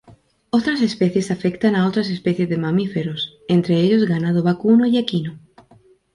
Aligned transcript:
Otras 0.49 0.81
especies 0.81 1.29
afectan 1.29 1.75
a 1.75 1.85
otras 1.87 2.09
especies 2.09 2.49
de 2.49 2.57
mamíferos, 2.57 3.37
entre 3.47 3.81
ellos 3.81 4.05
ganado 4.07 4.41
vacuno 4.41 4.87
y 4.87 4.97
equino. 4.97 5.37